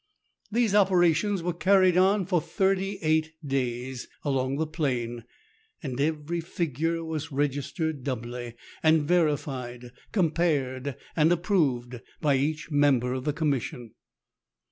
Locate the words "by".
12.19-12.35